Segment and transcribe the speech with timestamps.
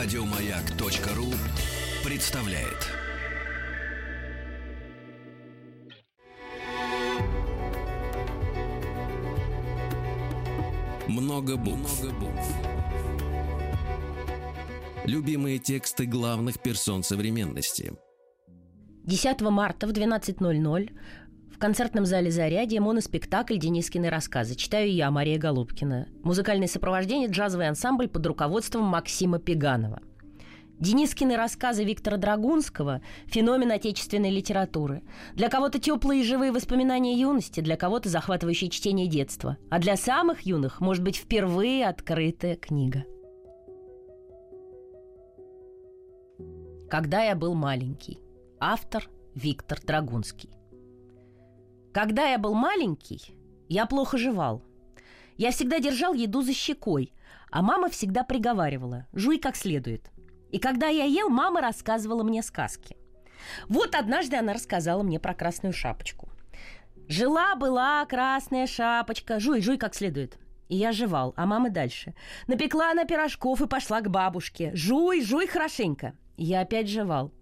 [0.00, 1.26] Радиомаяк.ру
[2.08, 2.86] представляет.
[11.08, 12.00] Много букв.
[12.00, 12.54] Много букв.
[15.04, 17.92] Любимые тексты главных персон современности.
[19.02, 20.90] 10 марта в 12.00
[21.58, 24.54] в концертном зале «Зарядье» моноспектакль «Денискины рассказы».
[24.54, 26.06] Читаю я, Мария Голубкина.
[26.22, 30.00] Музыкальное сопровождение «Джазовый ансамбль» под руководством Максима Пеганова.
[30.78, 35.02] Денискины рассказы Виктора Драгунского– феномен отечественной литературы.
[35.34, 39.56] Для кого-то теплые и живые воспоминания юности, для кого-то захватывающее чтение детства.
[39.68, 43.02] А для самых юных, может быть, впервые открытая книга.
[46.88, 48.20] «Когда я был маленький».
[48.60, 50.50] Автор Виктор Драгунский.
[51.92, 53.34] Когда я был маленький,
[53.68, 54.62] я плохо жевал.
[55.36, 57.12] Я всегда держал еду за щекой,
[57.50, 60.10] а мама всегда приговаривала «жуй как следует».
[60.50, 62.96] И когда я ел, мама рассказывала мне сказки.
[63.68, 66.28] Вот однажды она рассказала мне про красную шапочку.
[67.08, 70.38] Жила-была красная шапочка, жуй, жуй как следует.
[70.68, 72.14] И я жевал, а мама дальше.
[72.46, 74.72] Напекла она пирожков и пошла к бабушке.
[74.74, 76.14] Жуй, жуй хорошенько.
[76.36, 77.32] Я опять жевал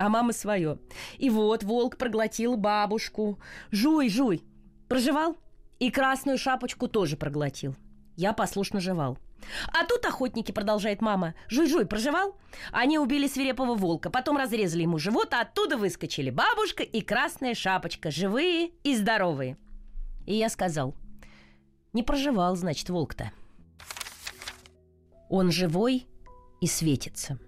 [0.00, 0.78] а мама свое.
[1.18, 3.38] И вот волк проглотил бабушку.
[3.70, 4.42] Жуй, жуй.
[4.88, 5.36] Проживал?
[5.78, 7.76] И красную шапочку тоже проглотил.
[8.16, 9.18] Я послушно жевал.
[9.72, 11.34] А тут охотники, продолжает мама.
[11.48, 12.38] Жуй-жуй, проживал?
[12.72, 18.10] Они убили свирепого волка, потом разрезали ему живот, а оттуда выскочили бабушка и красная шапочка,
[18.10, 19.58] живые и здоровые.
[20.26, 20.94] И я сказал,
[21.92, 23.32] не проживал, значит, волк-то.
[25.28, 26.06] Он живой
[26.62, 27.38] и светится.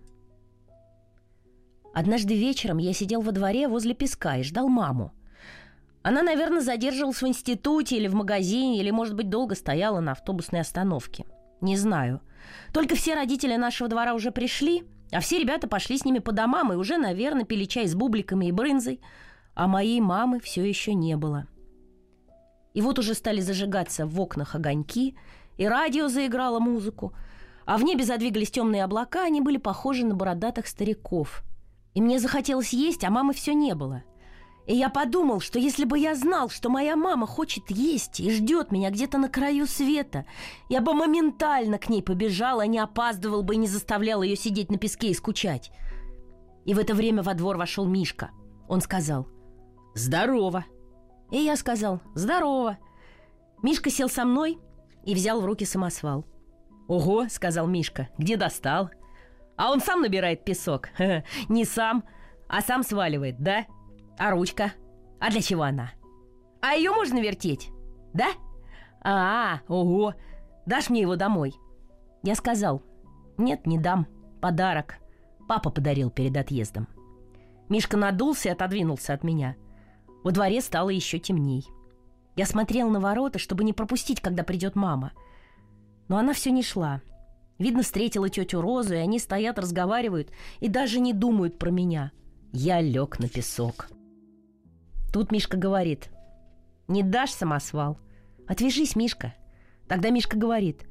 [1.92, 5.12] Однажды вечером я сидел во дворе возле песка и ждал маму.
[6.02, 10.60] Она, наверное, задерживалась в институте или в магазине, или, может быть, долго стояла на автобусной
[10.60, 11.26] остановке.
[11.60, 12.20] Не знаю.
[12.72, 16.72] Только все родители нашего двора уже пришли, а все ребята пошли с ними по домам
[16.72, 19.00] и уже, наверное, пили чай с бубликами и брынзой,
[19.54, 21.46] а моей мамы все еще не было.
[22.74, 25.14] И вот уже стали зажигаться в окнах огоньки,
[25.58, 27.12] и радио заиграло музыку,
[27.66, 31.44] а в небе задвигались темные облака, они были похожи на бородатых стариков–
[31.94, 34.02] и мне захотелось есть, а мамы все не было.
[34.66, 38.70] И я подумал, что если бы я знал, что моя мама хочет есть и ждет
[38.70, 40.24] меня где-то на краю света,
[40.68, 44.70] я бы моментально к ней побежал, а не опаздывал бы и не заставлял ее сидеть
[44.70, 45.72] на песке и скучать.
[46.64, 48.30] И в это время во двор вошел Мишка.
[48.68, 49.26] Он сказал
[49.94, 50.64] «Здорово!»
[51.32, 52.78] И я сказал «Здорово!»
[53.62, 54.58] Мишка сел со мной
[55.04, 56.24] и взял в руки самосвал.
[56.86, 58.08] «Ого!»— сказал Мишка.
[58.16, 58.90] «Где достал?»
[59.62, 60.88] А он сам набирает песок.
[61.48, 62.02] Не сам,
[62.48, 63.64] а сам сваливает, да?
[64.18, 64.72] А ручка?
[65.20, 65.92] А для чего она?
[66.60, 67.70] А ее можно вертеть?
[68.12, 68.30] Да?
[69.04, 70.14] А, ого.
[70.66, 71.54] Дашь мне его домой?
[72.24, 72.82] Я сказал,
[73.38, 74.08] нет, не дам.
[74.40, 74.96] Подарок.
[75.46, 76.88] Папа подарил перед отъездом.
[77.68, 79.54] Мишка надулся и отодвинулся от меня.
[80.24, 81.68] Во дворе стало еще темней.
[82.34, 85.12] Я смотрел на ворота, чтобы не пропустить, когда придет мама.
[86.08, 87.00] Но она все не шла.
[87.62, 92.10] Видно, встретила тетю Розу, и они стоят, разговаривают и даже не думают про меня.
[92.52, 93.88] Я лег на песок.
[95.12, 96.10] Тут Мишка говорит,
[96.88, 98.00] не дашь самосвал?
[98.48, 99.36] Отвяжись, Мишка.
[99.86, 100.88] Тогда Мишка говорит,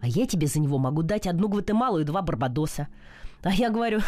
[0.00, 2.88] а я тебе за него могу дать одну Гватемалу и два Барбадоса.
[3.42, 4.00] А я говорю,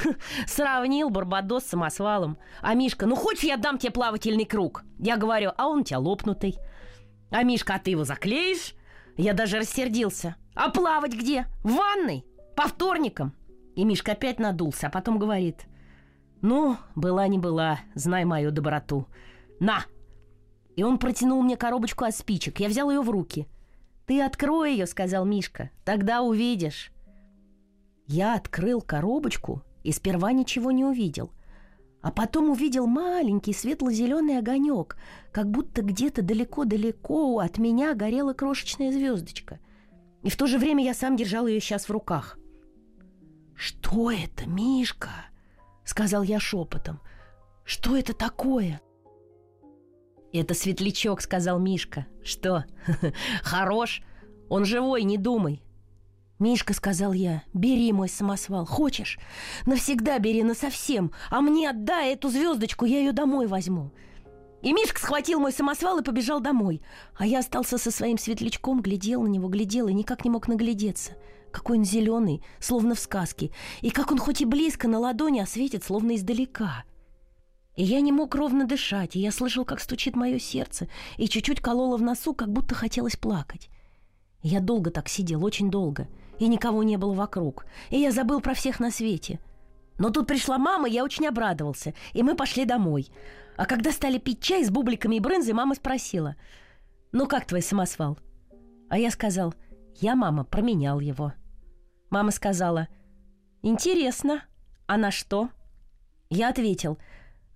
[0.47, 2.39] сравнил Барбадос с самосвалом.
[2.63, 4.85] А Мишка, ну хочешь я дам тебе плавательный круг?
[4.99, 6.57] Я говорю, а он у тебя лопнутый.
[7.31, 8.73] А Мишка, а ты его заклеишь?
[9.17, 10.37] Я даже рассердился.
[10.55, 11.47] А плавать где?
[11.63, 12.25] В ванной?
[12.55, 13.35] По вторникам?
[13.75, 15.67] И Мишка опять надулся, а потом говорит.
[16.43, 19.07] Ну, была не была, знай мою доброту.
[19.61, 19.85] На!
[20.77, 22.61] И он протянул мне коробочку от спичек.
[22.61, 23.49] Я взял ее в руки.
[24.07, 25.71] Ты открой ее, сказал Мишка.
[25.85, 26.93] Тогда увидишь.
[28.07, 31.33] Я открыл коробочку и сперва ничего не увидел.
[32.07, 34.97] А потом увидел маленький светло-зеленый огонек,
[35.33, 39.59] как будто где-то далеко-далеко от меня горела крошечная звездочка.
[40.23, 42.39] И в то же время я сам держал ее сейчас в руках.
[43.57, 45.11] «Что это, Мишка?»—
[45.85, 47.01] сказал я шепотом.
[47.65, 48.81] «Что это такое?»
[50.33, 52.07] «Это светлячок»,— сказал Мишка.
[52.23, 52.67] «Что?
[53.43, 54.01] Хорош?
[54.49, 55.61] Он живой, не думай.
[56.39, 58.67] «Мишка»,— сказал я,— «бери мой самосвал.
[58.67, 59.19] Хочешь?
[59.65, 61.13] Навсегда бери, насовсем.
[61.31, 63.91] А мне отдай эту звездочку, я ее домой возьму».
[64.63, 66.83] И Мишка схватил мой самосвал и побежал домой.
[67.17, 71.13] А я остался со своим светлячком, глядел на него, глядел и никак не мог наглядеться.
[71.53, 73.51] Какой он зеленый, словно в сказке.
[73.81, 76.85] И как он хоть и близко на ладони, а светит, словно издалека.
[77.77, 81.61] И я не мог ровно дышать, и я слышал, как стучит мое сердце, и чуть-чуть
[81.61, 83.71] кололо в носу, как будто хотелось плакать.
[84.43, 87.67] Я долго так сидел, очень долго— и никого не было вокруг.
[87.91, 89.41] И я забыл про всех на свете.
[89.99, 93.09] Но тут пришла мама, я очень обрадовался, и мы пошли домой.
[93.57, 96.37] А когда стали пить чай с бубликами и брынзой, мама спросила,
[97.13, 98.19] «Ну как твой самосвал?»
[98.91, 99.55] А я сказал,
[99.97, 101.33] «Я, мама, променял его».
[102.11, 102.89] Мама сказала,
[103.63, 104.43] «Интересно,
[104.87, 105.49] а на что?»
[106.29, 106.99] Я ответил,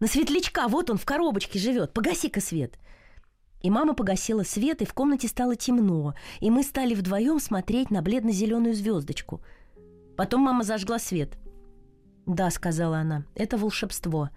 [0.01, 2.79] «На светлячка, вот он в коробочке живет, погаси-ка свет».
[3.63, 8.01] И мама погасила свет, и в комнате стало темно, и мы стали вдвоем смотреть на
[8.01, 9.43] бледно-зеленую звездочку.
[10.17, 11.39] Потом мама зажгла свет.
[12.27, 14.31] «Да»,— сказала она,— «это волшебство.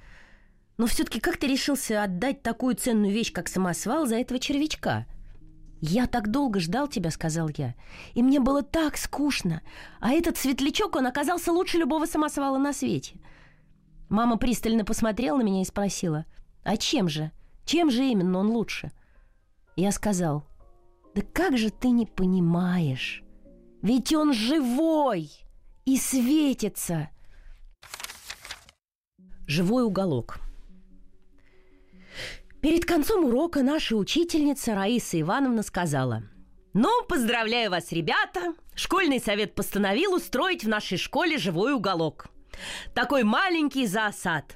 [0.78, 5.06] Но все-таки как ты решился отдать такую ценную вещь, как самосвал, за этого червячка?»
[5.80, 7.76] «Я так долго ждал тебя»,— сказал я.
[8.14, 9.62] «И мне было так скучно.
[10.00, 13.16] А этот светлячок, он оказался лучше любого самосвала на свете».
[14.10, 16.26] Мама пристально посмотрела на меня и спросила,
[16.64, 17.32] «А чем же?
[17.66, 18.92] Чем же именно он лучше?»
[19.76, 20.44] Я сказал,
[21.16, 23.24] «Да как же ты не понимаешь?
[23.82, 25.32] Ведь он живой
[25.86, 27.10] и светится!»
[29.48, 30.40] Живой уголок.
[32.62, 36.24] Перед концом урока наша учительница Раиса Ивановна сказала
[36.74, 38.54] «Ну, поздравляю вас, ребята!
[38.76, 42.28] Школьный совет постановил устроить в нашей школе живой уголок.
[42.94, 44.56] Такой маленький зоосад.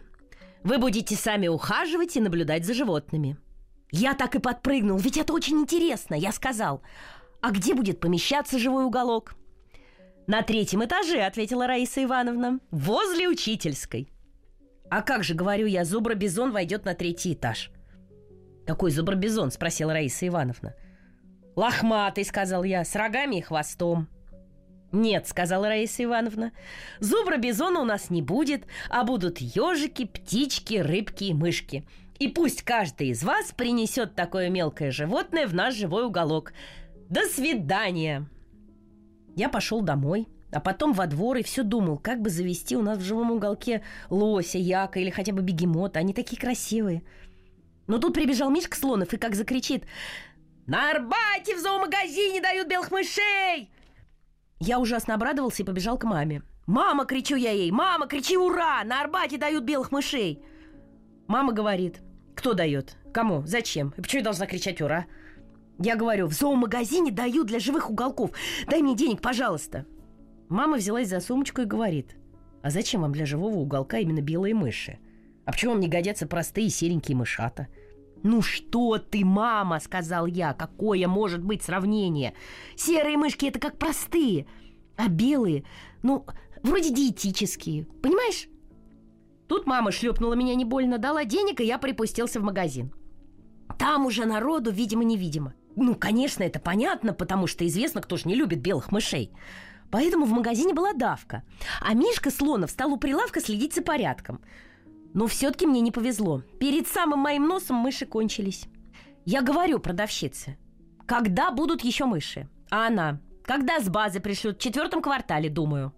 [0.63, 3.38] Вы будете сами ухаживать и наблюдать за животными».
[3.92, 6.16] Я так и подпрыгнул, ведь это очень интересно.
[6.16, 6.81] Я сказал,
[7.42, 9.36] а где будет помещаться живой уголок?
[10.28, 14.12] На третьем этаже, ответила Раиса Ивановна, возле учительской.
[14.89, 17.72] А как же, говорю я, зубробизон войдет на третий этаж?
[18.66, 19.51] Какой зубробизон?
[19.51, 20.75] спросила Раиса Ивановна.
[21.56, 24.10] Лохматый, сказал я, с рогами и хвостом.
[24.92, 26.54] «Нет»,— сказала Раиса Ивановна,—
[27.00, 31.86] «зубра-бизона у нас не будет, а будут ежики, птички, рыбки и мышки.
[32.19, 36.54] И пусть каждый из вас принесет такое мелкое животное в наш живой уголок.
[37.10, 38.28] До свидания!»
[39.36, 42.98] Я пошел домой, а потом во двор и все думал, как бы завести у нас
[42.98, 46.00] в живом уголке лося, яка или хотя бы бегемота.
[46.00, 47.04] Они такие красивые.
[47.86, 49.84] Но тут прибежал Мишка Слонов и как закричит
[50.66, 53.70] «На Арбате в зоомагазине дают белых мышей!»
[54.60, 56.42] Я ужасно обрадовался и побежал к маме.
[56.66, 57.72] «Мама!»— кричу я ей.
[57.72, 58.84] «Мама, кричи ура!
[58.84, 60.44] На Арбате дают белых мышей!»
[61.28, 62.02] Мама говорит.
[62.38, 62.95] Кто дает?
[63.12, 63.42] Кому?
[63.48, 63.95] Зачем?
[63.98, 65.07] И почему я должна кричать ура?
[65.80, 68.31] Я говорю, в зоомагазине дают для живых уголков.
[68.68, 69.88] Дай мне денег, пожалуйста.
[70.48, 72.16] Мама взялась за сумочку и говорит,
[72.62, 75.00] а зачем вам для живого уголка именно белые мыши?
[75.45, 77.68] А почему вам не годятся простые серенькие мышата?
[78.24, 80.54] «Ну что ты, мама!»— сказал я.
[80.54, 82.34] «Какое может быть сравнение?
[82.75, 84.48] Серые мышки— это как простые,
[84.95, 85.63] а белые,
[86.01, 86.25] ну,
[86.63, 87.86] вроде диетические.
[88.01, 88.48] Понимаешь?»
[89.48, 92.94] Тут мама шлепнула меня не больно, дала денег, и я припустился в магазин.
[93.80, 95.54] Там уже народу, видимо-невидимо.
[95.76, 99.32] Ну, конечно, это понятно, потому что известно, кто же не любит белых мышей.
[99.90, 101.44] Поэтому в магазине была давка.
[101.82, 104.42] А Мишка Слонов стал у прилавка следить за порядком.
[105.14, 106.42] Но все-таки мне не повезло.
[106.60, 108.66] Перед самым моим носом мыши кончились.
[109.26, 110.58] Я говорю продавщице,
[111.06, 112.50] когда будут еще мыши?
[112.70, 115.94] А она, когда с базы пришлют, в четвертом квартале, думаю.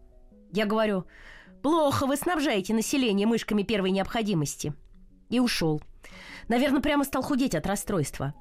[0.51, 1.05] Я говорю,
[1.61, 4.73] Плохо вы снабжаете население мышками первой необходимости.
[5.29, 5.81] И ушел.
[6.47, 8.33] Наверное, прямо стал худеть от расстройства.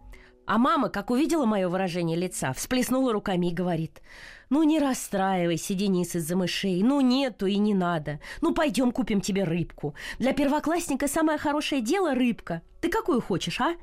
[0.47, 4.01] А мама, как увидела мое выражение лица, всплеснула руками и говорит,
[4.49, 6.83] «Ну не расстраивайся, Денис, из-за мышей.
[6.83, 8.19] Ну нету и не надо.
[8.41, 9.95] Ну пойдем купим тебе рыбку.
[10.19, 12.63] Для первоклассника самое хорошее дело– рыбка.
[12.81, 13.75] Ты какую хочешь, а?»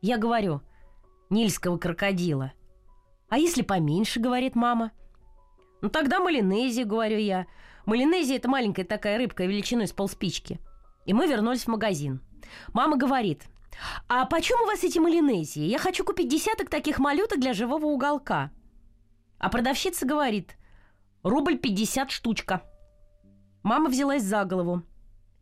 [0.00, 0.60] Я говорю,
[1.28, 2.52] «Нильского крокодила».
[3.28, 4.92] «А если поменьше?»– говорит мама.
[5.80, 7.46] «Ну тогда малинези»,– говорю я.
[7.90, 10.60] Малинезия– это маленькая такая рыбка величиной с полспички.
[11.06, 12.20] И мы вернулись в магазин.
[12.72, 13.46] Мама говорит,
[14.08, 15.64] а почем у вас эти малинезии?
[15.64, 18.52] Я хочу купить десяток таких малюток для живого уголка.
[19.40, 20.56] А продавщица говорит,
[21.24, 22.62] рубль пятьдесят штучка.
[23.64, 24.84] Мама взялась за голову.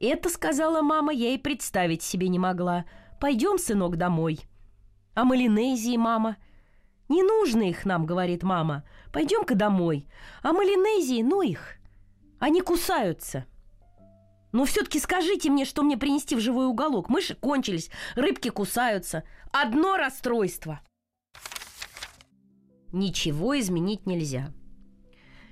[0.01, 2.87] Это, сказала мама, я и представить себе не могла.
[3.21, 4.41] Пойдем, сынок, домой.
[5.13, 6.39] А малинезии, мама?
[7.11, 8.85] Не нужно их нам, говорит мама.
[9.13, 10.07] Пойдем-ка домой.
[10.43, 11.75] А малинезии, ну их.
[12.39, 13.47] Они кусаются.
[14.53, 17.09] Но все-таки скажите мне, что мне принести в живой уголок.
[17.09, 19.25] Мыши кончились, рыбки кусаются.
[19.53, 20.81] Одно расстройство.
[22.93, 24.53] Ничего изменить нельзя.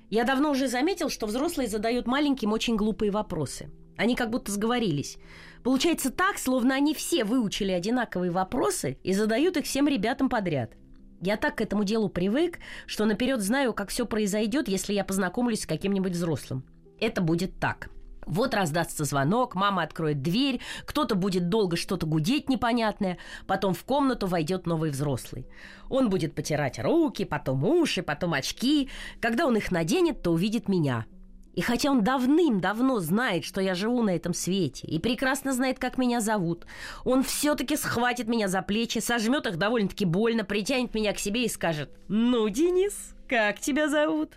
[0.08, 3.70] Я давно уже заметил, что взрослые задают маленьким очень глупые вопросы.
[3.98, 5.18] Они как будто сговорились.
[5.62, 10.74] Получается так, словно они все выучили одинаковые вопросы и задают их всем ребятам подряд–
[11.20, 15.62] я так к этому делу привык, что наперед знаю, как все произойдет, если я познакомлюсь
[15.62, 16.64] с каким-нибудь взрослым.
[17.00, 17.90] Это будет так.
[18.26, 24.26] Вот раздастся звонок, мама откроет дверь, кто-то будет долго что-то гудеть непонятное, потом в комнату
[24.26, 25.46] войдет новый взрослый.
[25.88, 28.90] Он будет потирать руки, потом уши, потом очки.
[29.20, 31.06] Когда он их наденет, то увидит меня.
[31.54, 35.96] И хотя он давным-давно знает, что я живу на этом свете, и прекрасно знает, как
[35.96, 36.66] меня зовут,
[37.04, 41.48] он все-таки схватит меня за плечи, сожмет их довольно-таки больно, притянет меня к себе и
[41.48, 44.32] скажет «Ну, Денис, как тебя зовут?»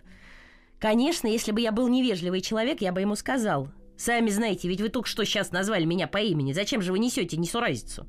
[0.79, 3.69] Конечно, если бы я был невежливый человек, я бы ему сказал
[3.99, 6.53] Сами знаете, ведь вы только что сейчас назвали меня по имени.
[6.53, 8.07] Зачем же вы несете несуразицу?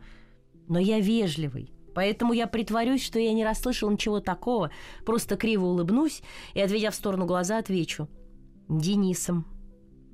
[0.68, 1.72] Но я вежливый.
[1.96, 4.70] Поэтому я притворюсь, что я не расслышал ничего такого,
[5.04, 6.22] просто криво улыбнусь
[6.54, 8.08] и, отведя в сторону глаза, отвечу.
[8.68, 9.48] Денисом.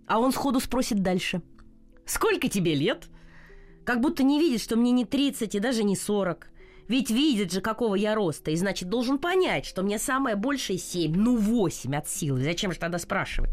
[0.07, 1.43] А он сходу спросит дальше.
[2.07, 3.09] «Сколько тебе лет?»
[3.85, 6.49] Как будто не видит, что мне не 30 и даже не 40.
[6.89, 11.15] Ведь видит же, какого я роста, и значит должен понять, что мне самое большее 7,
[11.15, 12.43] ну 8 от силы.
[12.43, 13.51] Зачем же тогда спрашивать?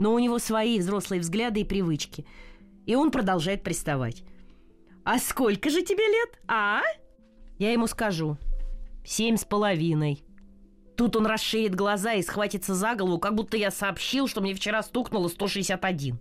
[0.00, 2.24] но у него свои взрослые взгляды и привычки.
[2.86, 4.24] И он продолжает приставать.
[5.04, 6.80] «А сколько же тебе лет, а?»
[7.58, 8.38] Я ему скажу.
[9.04, 10.24] «Семь с половиной».
[10.96, 14.82] Тут он расширит глаза и схватится за голову, как будто я сообщил, что мне вчера
[14.82, 16.18] стукнуло 161.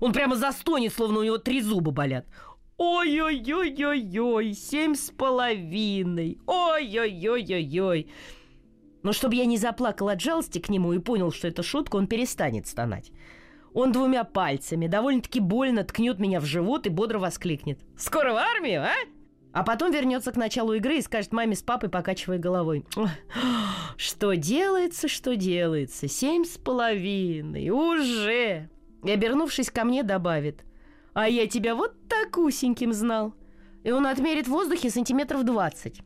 [0.00, 2.26] Он прямо застонет, словно у него три зуба болят.
[2.84, 6.38] Ой-ой-ой-ой-ой, семь с половиной.
[6.48, 8.08] Ой-ой-ой-ой-ой.
[9.04, 12.08] Но чтобы я не заплакал от жалости к нему и понял, что это шутка, он
[12.08, 13.12] перестанет стонать.
[13.72, 17.78] Он двумя пальцами довольно-таки больно ткнет меня в живот и бодро воскликнет.
[17.96, 18.94] «Скоро в армию, а?»
[19.52, 22.84] А потом вернется к началу игры и скажет маме с папой, покачивая головой.
[23.96, 26.08] «Что делается, что делается?
[26.08, 27.70] Семь с половиной.
[27.70, 28.68] Уже!»
[29.04, 30.64] И, обернувшись ко мне, добавит.
[31.14, 33.34] «А я тебя вот так усеньким знал».
[33.84, 36.02] И он отмерит в воздухе сантиметров двадцать.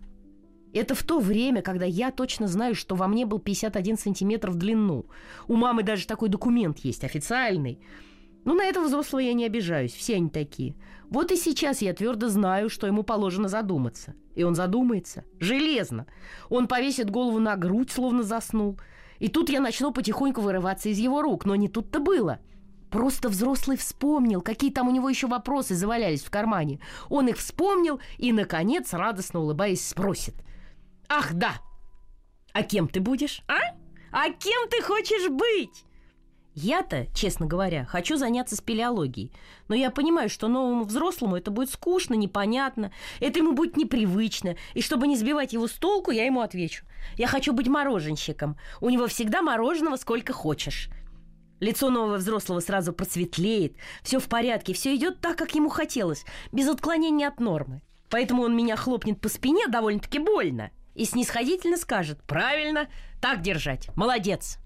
[0.72, 4.56] Это в то время, когда я точно знаю, что во мне был 51 сантиметр в
[4.56, 5.06] длину.
[5.48, 7.80] У мамы даже такой документ есть, официальный.
[8.44, 10.76] Но на этого взрослого я не обижаюсь, все они такие.
[11.08, 14.14] Вот и сейчас я твердо знаю, что ему положено задуматься.
[14.34, 15.24] И он задумается.
[15.40, 16.06] Железно.
[16.50, 18.78] Он повесит голову на грудь, словно заснул.
[19.18, 21.44] И тут я начну потихоньку вырываться из его рук.
[21.46, 22.38] Но не тут-то было.
[22.96, 26.80] Просто взрослый вспомнил, какие там у него еще вопросы завалялись в кармане.
[27.10, 30.34] Он их вспомнил и, наконец, радостно улыбаясь, спросит.
[31.06, 31.56] Ах, да!
[32.54, 33.76] А кем ты будешь, а?
[34.12, 35.84] А кем ты хочешь быть?
[36.54, 39.30] Я-то, честно говоря, хочу заняться спелеологией.
[39.68, 44.56] Но я понимаю, что новому взрослому это будет скучно, непонятно, это ему будет непривычно.
[44.72, 46.86] И чтобы не сбивать его с толку, я ему отвечу.
[47.18, 48.56] Я хочу быть мороженщиком.
[48.80, 50.88] У него всегда мороженого сколько хочешь.
[51.60, 56.68] Лицо нового взрослого сразу просветлеет, все в порядке, все идет так, как ему хотелось, без
[56.68, 57.82] отклонения от нормы.
[58.10, 62.88] Поэтому он меня хлопнет по спине довольно-таки больно и снисходительно скажет «Правильно,
[63.20, 64.58] так держать, молодец».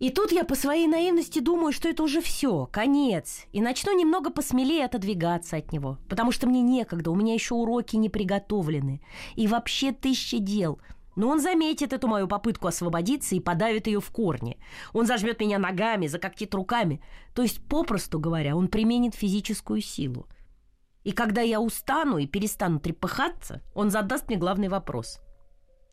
[0.00, 4.30] И тут я по своей наивности думаю, что это уже все, конец, и начну немного
[4.30, 9.00] посмелее отодвигаться от него, потому что мне некогда, у меня еще уроки не приготовлены,
[9.36, 10.80] и вообще тысяча дел.
[11.16, 14.58] Но он заметит эту мою попытку освободиться и подавит ее в корне.
[14.92, 17.00] Он зажмет меня ногами, закоктит руками.
[17.34, 20.26] То есть, попросту говоря, он применит физическую силу.
[21.04, 25.20] И когда я устану и перестану трепыхаться, он задаст мне главный вопрос.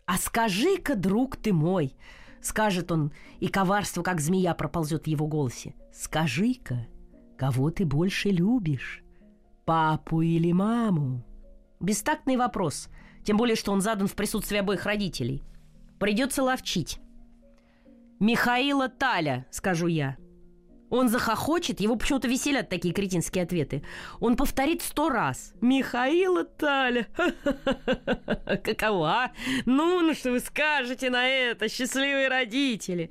[0.06, 1.96] «А скажи-ка, друг ты мой!»
[2.42, 5.75] Скажет он, и коварство, как змея, проползет в его голосе.
[5.94, 6.88] «Скажи-ка,
[7.38, 9.04] кого ты больше любишь?
[9.66, 11.24] Папу или маму?»
[11.80, 12.90] Бестактный вопрос,
[13.24, 15.44] тем более, что он задан в присутствии обоих родителей.
[16.00, 17.00] Придется ловчить.
[18.20, 20.18] «Михаила Таля»,— скажу я.
[20.92, 23.82] Он захохочет, его почему-то веселят такие кретинские ответы.
[24.20, 25.54] Он повторит сто раз.
[25.62, 27.08] «Михаила Таля!
[28.63, 29.32] Какова?
[29.66, 33.10] Ну, ну что вы скажете на это, счастливые родители!»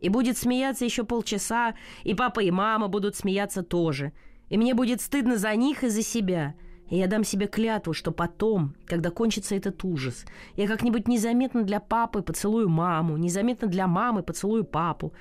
[0.00, 1.74] И будет смеяться еще полчаса,
[2.04, 4.12] и папа и мама будут смеяться тоже.
[4.48, 6.54] И мне будет стыдно за них и за себя.
[6.90, 10.24] И я дам себе клятву, что потом, когда кончится этот ужас,
[10.56, 15.12] я как-нибудь незаметно для папы поцелую маму, незаметно для мамы поцелую папу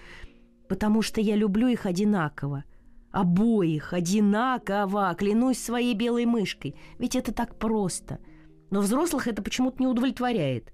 [0.73, 2.63] потому что я люблю их одинаково.
[3.11, 6.75] Обоих одинаково, клянусь своей белой мышкой.
[6.97, 8.17] Ведь это так просто.
[8.71, 10.73] Но взрослых это почему-то не удовлетворяет.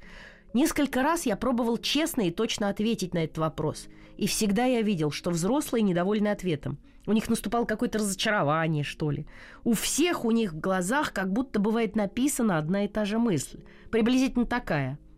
[0.54, 3.88] Несколько раз я пробовал честно и точно ответить на этот вопрос.
[4.18, 6.80] И всегда я видел, что взрослые недовольны ответом.
[7.06, 9.26] У них наступало какое-то разочарование, что ли.
[9.64, 13.64] У всех у них в глазах как будто бывает написана одна и та же мысль.
[13.92, 15.00] Приблизительно такая–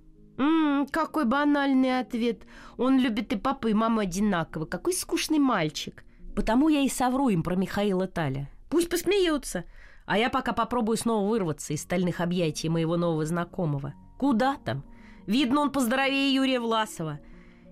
[0.42, 2.44] Ммм, какой банальный ответ.
[2.78, 4.66] Он любит и папу, и маму одинаково.
[4.66, 6.04] Какой скучный мальчик.
[6.36, 8.50] Потому я и совру им про Михаила Таля.
[8.70, 9.66] Пусть посмеются.
[10.08, 13.94] А я пока попробую снова вырваться из стальных объятий моего нового знакомого.
[14.18, 14.84] Куда там?
[15.28, 17.20] Видно, он поздоровее Юрия Власова.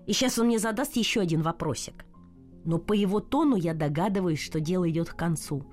[0.06, 2.04] И сейчас он мне задаст еще один вопросик.
[2.64, 5.64] Но по его тону я догадываюсь, что дело идет к концу.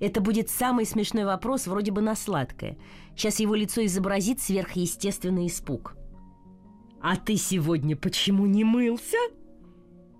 [0.00, 2.76] Это будет самый смешной вопрос, вроде бы на сладкое.
[3.16, 5.96] Сейчас его лицо изобразит сверхъестественный испуг.
[7.00, 9.18] «А ты сегодня почему не мылся?»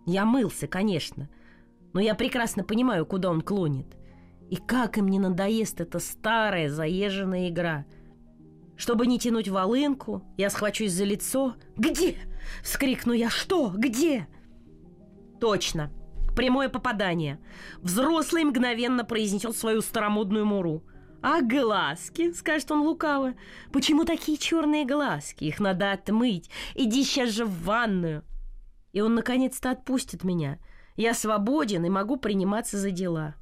[0.07, 1.31] Я мылся, конечно.
[1.93, 3.97] Но я прекрасно понимаю, куда он клонит.
[4.51, 7.87] И как им не надоест эта старая заезженная игра.
[8.77, 11.55] Чтобы не тянуть волынку, я схвачусь за лицо.
[11.77, 12.17] «Где?»—
[12.63, 13.31] вскрикну я.
[13.31, 13.73] «Что?
[13.75, 14.27] Где?»
[15.41, 15.91] Точно.
[16.35, 17.39] Прямое попадание.
[17.81, 20.83] Взрослый мгновенно произнесет свою старомодную муру.
[21.23, 23.35] «А глазки?»— скажет он лукаво.
[23.73, 25.45] «Почему такие черные глазки?
[25.45, 26.51] Их надо отмыть.
[26.75, 28.25] Иди сейчас же в ванную».
[28.93, 30.59] И он наконец-то отпустит меня.
[30.97, 33.35] Я свободен и могу приниматься за дела.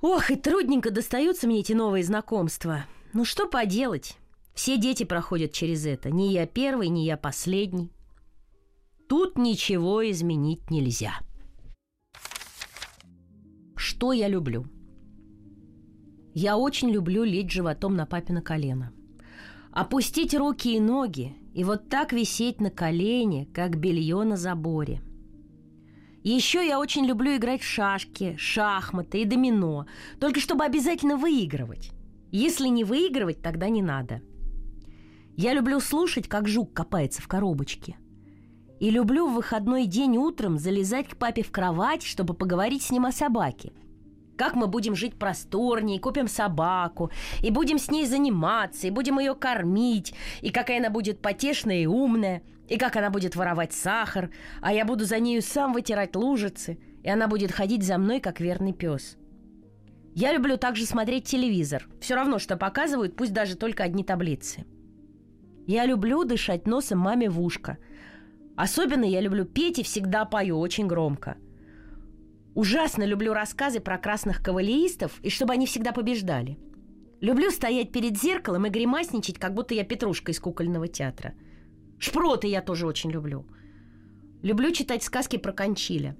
[0.00, 2.84] Ох, и трудненько достаются мне эти новые знакомства.
[3.12, 4.18] Ну что поделать?
[4.54, 6.10] Все дети проходят через это.
[6.10, 7.92] Не я первый, не я последний.
[9.08, 11.14] Тут ничего изменить нельзя.
[13.76, 14.66] Что я люблю?
[16.34, 18.92] Я очень люблю лечь животом на папино колено.
[19.72, 25.02] Опустить руки и ноги и вот так висеть на колене, как белье на заборе.
[26.22, 29.86] Еще я очень люблю играть в шашки, шахматы и домино,
[30.18, 31.90] только чтобы обязательно выигрывать.
[32.32, 34.22] Если не выигрывать, тогда не надо.
[35.36, 37.96] Я люблю слушать, как жук копается в коробочке.
[38.80, 43.06] И люблю в выходной день утром залезать к папе в кровать, чтобы поговорить с ним
[43.06, 43.72] о собаке–
[44.36, 47.10] как мы будем жить просторнее, купим собаку,
[47.40, 51.86] и будем с ней заниматься, и будем ее кормить, и какая она будет потешная и
[51.86, 56.78] умная, и как она будет воровать сахар, а я буду за нею сам вытирать лужицы,
[57.02, 59.16] и она будет ходить за мной, как верный пес.
[60.14, 61.88] Я люблю также смотреть телевизор.
[62.00, 64.64] Все равно, что показывают, пусть даже только одни таблицы.
[65.66, 67.78] Я люблю дышать носом маме в ушко.
[68.56, 71.36] Особенно я люблю петь и всегда пою очень громко–
[72.54, 76.56] Ужасно люблю рассказы про красных кавалеристов и чтобы они всегда побеждали.
[77.20, 81.34] Люблю стоять перед зеркалом и гримасничать, как будто я петрушка из кукольного театра.
[81.98, 83.44] Шпроты я тоже очень люблю.
[84.42, 86.16] Люблю читать сказки про Кончиля.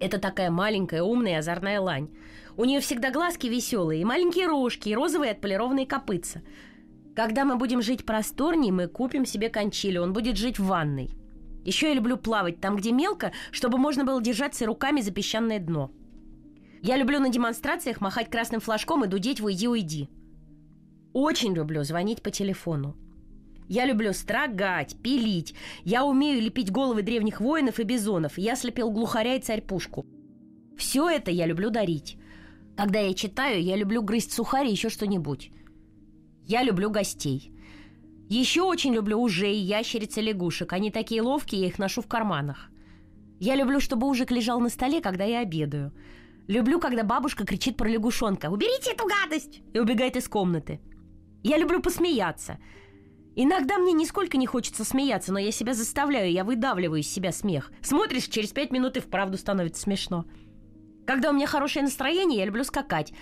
[0.00, 2.08] Это такая маленькая, умная озорная лань.
[2.56, 6.42] У нее всегда глазки веселые, и маленькие рожки, и розовые отполированные копытца.
[7.16, 11.10] Когда мы будем жить просторней, мы купим себе Кончиля, он будет жить в ванной–
[11.66, 15.90] еще я люблю плавать там, где мелко, чтобы можно было держаться руками за песчаное дно.
[16.80, 20.08] Я люблю на демонстрациях махать красным флажком и дудеть «Уйди, уйди».
[21.12, 22.96] Очень люблю звонить по телефону.
[23.68, 25.56] Я люблю строгать, пилить.
[25.82, 28.38] Я умею лепить головы древних воинов и бизонов.
[28.38, 30.06] Я слепил глухаря и царь-пушку.
[30.78, 32.16] Все это я люблю дарить.
[32.76, 35.50] Когда я читаю, я люблю грызть сухари и еще что-нибудь.
[36.46, 37.52] Я люблю гостей.
[38.28, 40.72] Еще очень люблю ужей, ящериц и лягушек.
[40.72, 42.70] Они такие ловкие, я их ношу в карманах.
[43.40, 45.92] Я люблю, чтобы ужик лежал на столе, когда я обедаю.
[46.46, 50.80] Люблю, когда бабушка кричит про лягушонка «Уберите эту гадость!» и убегает из комнаты.
[51.42, 52.58] Я люблю посмеяться.
[53.34, 57.72] Иногда мне нисколько не хочется смеяться, но я себя заставляю, я выдавливаю из себя смех.
[57.82, 60.24] Смотришь, через пять минут и вправду становится смешно.
[61.06, 63.12] Когда у меня хорошее настроение, я люблю скакать.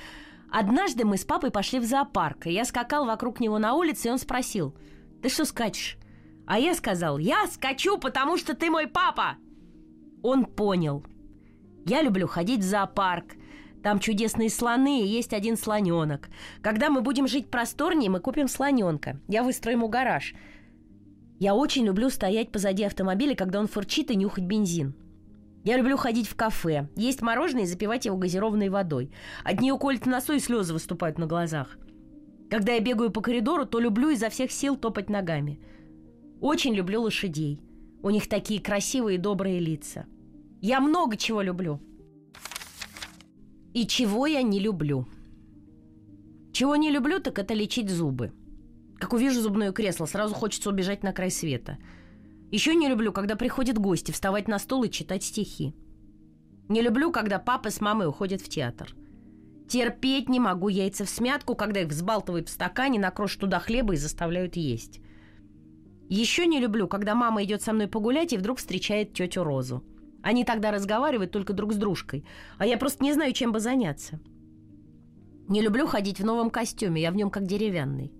[0.56, 4.10] Однажды мы с папой пошли в зоопарк, и я скакал вокруг него на улице, и
[4.10, 4.74] он спросил–
[5.24, 5.96] ты что скачешь?
[6.46, 9.38] А я сказал, я скачу, потому что ты мой папа.
[10.22, 11.02] Он понял.
[11.86, 13.24] Я люблю ходить в зоопарк.
[13.82, 16.28] Там чудесные слоны и есть один слоненок.
[16.60, 19.18] Когда мы будем жить просторнее, мы купим слоненка.
[19.26, 20.34] Я выстрою ему гараж.
[21.40, 24.94] Я очень люблю стоять позади автомобиля, когда он фурчит и нюхать бензин.
[25.64, 29.10] Я люблю ходить в кафе, есть мороженое и запивать его газированной водой.
[29.44, 31.78] От нее колет носу и слезы выступают на глазах.
[32.50, 35.58] Когда я бегаю по коридору, то люблю изо всех сил топать ногами.
[36.40, 37.60] Очень люблю лошадей.
[38.02, 40.04] У них такие красивые и добрые лица.
[40.60, 41.80] Я много чего люблю.
[43.72, 45.08] И чего я не люблю.
[46.52, 48.32] Чего не люблю, так это лечить зубы.
[48.98, 51.78] Как увижу зубное кресло, сразу хочется убежать на край света.
[52.54, 55.74] Еще не люблю, когда приходят гости, вставать на стол и читать стихи.
[56.68, 58.94] Не люблю, когда папа с мамой уходят в театр–
[59.68, 63.96] Терпеть не могу яйца в смятку, когда их взбалтывают в стакане, накрошат туда хлеба и
[63.96, 65.00] заставляют есть.
[66.08, 69.82] Еще не люблю, когда мама идет со мной погулять и вдруг встречает тетю Розу.
[70.22, 72.24] Они тогда разговаривают только друг с дружкой,
[72.58, 74.20] а я просто не знаю, чем бы заняться.
[75.48, 78.12] Не люблю ходить в новом костюме, я в нем как деревянный.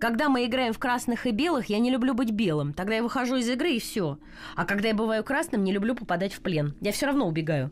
[0.00, 2.72] Когда мы играем в красных и белых, я не люблю быть белым.
[2.72, 4.18] Тогда я выхожу из игры и все.
[4.56, 6.74] А когда я бываю красным, не люблю попадать в плен.
[6.80, 7.70] Я все равно убегаю.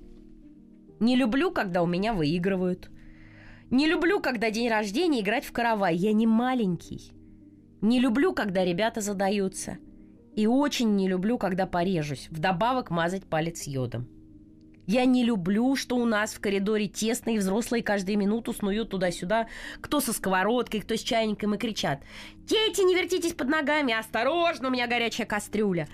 [1.00, 2.90] Не люблю, когда у меня выигрывают.
[3.70, 5.96] Не люблю, когда день рождения играть в каравай.
[5.96, 7.12] Я не маленький.
[7.80, 9.78] Не люблю, когда ребята задаются.
[10.36, 12.28] И очень не люблю, когда порежусь.
[12.30, 14.06] Вдобавок мазать палец йодом.
[14.88, 19.46] Я не люблю, что у нас в коридоре тесно, и взрослые каждую минуту снуют туда-сюда,
[19.83, 22.01] кто со сковородкой, кто с чайником, и кричат
[22.46, 23.92] «Дети, не вертитесь под ногами!
[23.92, 25.88] Осторожно, у меня горячая кастрюля!»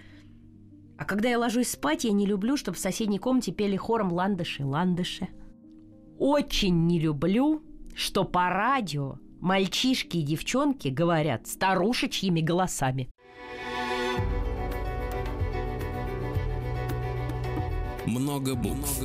[0.97, 4.65] А когда я ложусь спать, я не люблю, чтобы в соседней комнате пели хором ландыши,
[4.65, 5.27] ландыши.
[6.17, 7.65] Очень не люблю,
[7.97, 13.11] что по радио мальчишки и девчонки говорят старушечьими голосами.
[18.07, 19.03] Много букв.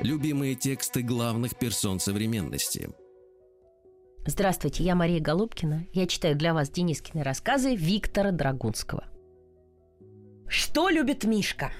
[0.00, 2.90] Любимые тексты главных персон современности.
[4.26, 5.86] Здравствуйте, я Мария Голубкина.
[5.92, 9.04] Я читаю для вас Денискины рассказы Виктора Драгунского.
[10.48, 11.72] Что любит Мишка?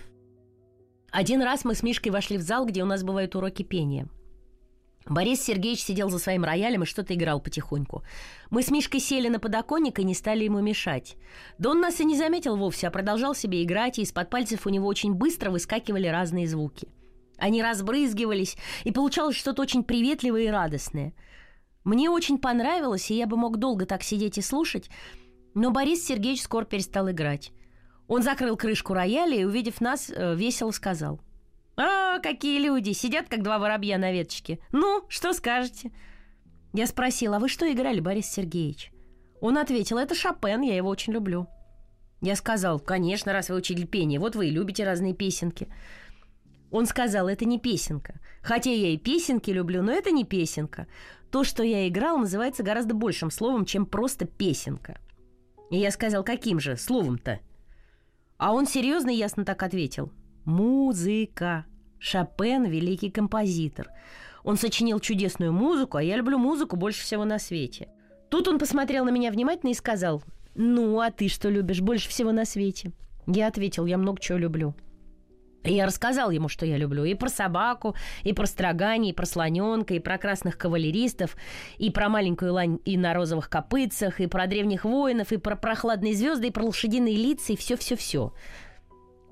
[1.10, 4.08] Один раз мы с Мишкой вошли в зал, где у нас бывают уроки пения–
[5.06, 8.04] Борис Сергеевич сидел за своим роялем и что-то играл потихоньку.
[8.50, 11.16] Мы с Мишкой сели на подоконник и не стали ему мешать.
[11.58, 14.70] Да он нас и не заметил вовсе, а продолжал себе играть, и из-под пальцев у
[14.70, 16.88] него очень быстро выскакивали разные звуки.
[17.36, 21.14] Они разбрызгивались, и получалось что-то очень приветливое и радостное.
[21.82, 24.88] Мне очень понравилось, и я бы мог долго так сидеть и слушать,
[25.54, 27.50] но Борис Сергеевич скоро перестал играть.
[28.06, 31.20] Он закрыл крышку рояля и, увидев нас, э, весело сказал–
[31.76, 32.92] «А, какие люди!
[32.92, 34.58] Сидят, как два воробья на веточке.
[34.72, 35.90] Ну, что скажете?»
[36.72, 38.92] Я спросила, а вы что играли, Борис Сергеевич?
[39.40, 41.46] Он ответил, это Шопен, я его очень люблю.
[42.22, 45.68] Я сказал, конечно, раз вы учили пение, вот вы и любите разные песенки.
[46.70, 48.20] Он сказал, это не песенка.
[48.42, 50.86] Хотя я и песенки люблю, но это не песенка.
[51.30, 54.98] То, что я играл, называется гораздо большим словом, чем просто песенка.
[55.70, 57.40] И я сказал, каким же словом-то?
[58.38, 60.10] А он серьезно и ясно так ответил.
[60.44, 61.66] Музыка.
[61.98, 63.90] Шопен– великий композитор.
[64.42, 67.88] Он сочинил чудесную музыку, а я люблю музыку больше всего на свете.
[68.28, 70.22] Тут он посмотрел на меня внимательно и сказал,
[70.56, 72.90] «Ну, а ты что любишь больше всего на свете?»
[73.26, 74.74] Я ответил, «Я много чего люблю».
[75.62, 77.04] И я рассказал ему, что я люблю.
[77.04, 81.36] И про собаку, и про строгани, и про слоненка, и про красных кавалеристов,
[81.78, 86.14] и про маленькую лань и на розовых копытцах, и про древних воинов, и про прохладные
[86.14, 88.32] звезды, и про лошадиные лица, и все-все-все.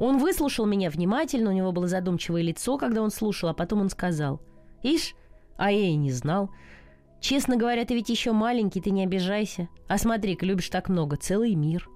[0.00, 3.90] Он выслушал меня внимательно, у него было задумчивое лицо, когда он слушал, а потом он
[3.90, 4.40] сказал,
[4.82, 5.14] «Ишь,
[5.58, 6.50] а я и не знал.
[7.20, 9.68] Честно говоря, ты ведь еще маленький, ты не обижайся.
[9.88, 11.86] А смотри-ка, любишь так много, целый мир».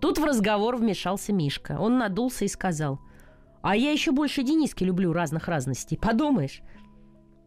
[0.00, 1.76] Тут в разговор вмешался Мишка.
[1.78, 3.00] Он надулся и сказал,
[3.60, 6.62] «А я еще больше Дениски люблю разных разностей, подумаешь».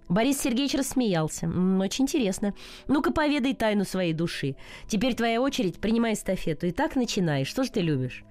[0.07, 1.47] Борис Сергеевич рассмеялся.
[1.47, 2.53] «Очень интересно.
[2.87, 4.55] Ну-ка, поведай тайну своей души.
[4.87, 6.67] Теперь твоя очередь, принимай эстафету.
[6.67, 7.43] И так начинай.
[7.43, 8.23] Что же ты любишь?»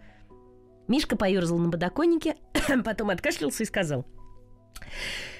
[0.92, 2.36] Мишка поерзал на подоконнике,
[2.84, 4.04] потом откашлялся и сказал.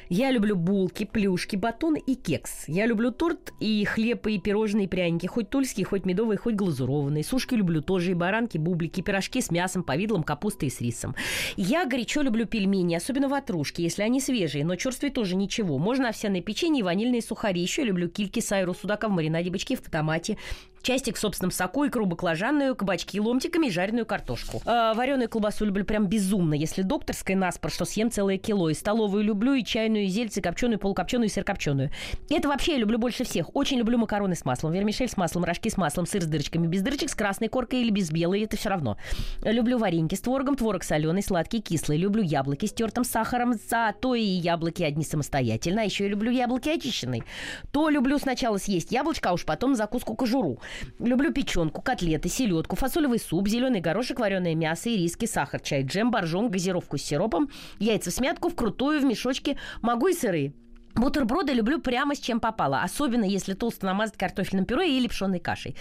[0.09, 2.65] Я люблю булки, плюшки, батоны и кекс.
[2.69, 5.27] Я люблю торт и хлеб, и пирожные, и пряники.
[5.27, 7.23] Хоть тульские, хоть медовые, хоть глазурованные.
[7.23, 11.15] Сушки люблю тоже, и баранки, бублики, пирожки с мясом, повидлом, капустой и с рисом.
[11.57, 15.77] Я горячо люблю пельмени, особенно ватрушки, если они свежие, но черствые тоже ничего.
[15.79, 17.61] Можно овсяное печенье и ванильные сухари.
[17.61, 20.38] Еще я люблю кильки, сайру, судака в маринаде, бычки в томате,
[20.83, 24.61] частик в собственном соку, икру баклажанную, кабачки ломтиками и жареную картошку.
[24.66, 26.55] А, вареную колбасу люблю прям безумно.
[26.55, 28.71] Если докторская наспор, что съем целое кило.
[28.71, 31.90] И столовую люблю, и чайную, и зельцы, копченую, полукопченую, и сырокопченую.
[32.31, 33.55] Это вообще я люблю больше всех.
[33.55, 36.83] Очень люблю макароны с маслом, вермишель с маслом, рожки с маслом, сыр с дырочками, без
[36.83, 38.97] дырочек, с красной коркой или без белой, это все равно.
[39.42, 41.99] Люблю вареньки с творогом, творог соленый, сладкий, кислый.
[41.99, 45.83] Люблю яблоки с тертым сахаром, зато и яблоки одни самостоятельно.
[45.83, 47.23] А еще я люблю яблоки очищенные.
[47.71, 50.59] То люблю сначала съесть яблочко, а уж потом закуску кожуру.
[50.98, 56.50] Люблю печенку, котлеты, селедку, фасолевый суп, зеленый горошек, вареное мясо, ириски, сахар, чай, джем, боржом,
[56.50, 59.58] газировку с сиропом, яйца в смятку, вкрутую, в мешочке.
[59.82, 60.54] Могу и сырые.
[60.94, 65.74] Бутерброды люблю прямо с чем попало, особенно если толсто намазать картофельным пюре или пшеной кашей.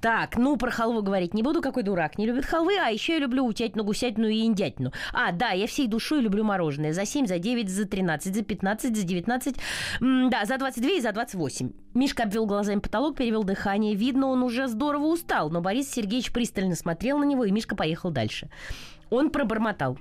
[0.00, 3.18] Так, ну про халву говорить не буду, какой дурак не любит халвы, а еще я
[3.18, 4.92] люблю утятину, гусятину и индятину.
[5.12, 6.92] А, да, я всей душой люблю мороженое.
[6.92, 9.56] За 7, за 9, за 13, за 15, за 19,
[10.00, 11.72] да, за 22 и за 28.
[11.94, 13.94] Мишка обвел глазами потолок, перевел дыхание.
[13.94, 18.10] Видно, он уже здорово устал, но Борис Сергеевич пристально смотрел на него, и Мишка поехал
[18.10, 18.48] дальше.
[19.10, 19.98] Он пробормотал.